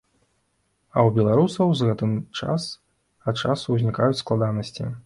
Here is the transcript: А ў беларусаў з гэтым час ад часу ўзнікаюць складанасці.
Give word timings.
А 0.95 0.97
ў 1.03 1.09
беларусаў 1.17 1.67
з 1.81 1.89
гэтым 1.91 2.17
час 2.41 2.67
ад 3.33 3.47
часу 3.47 3.67
ўзнікаюць 3.79 4.21
складанасці. 4.27 4.95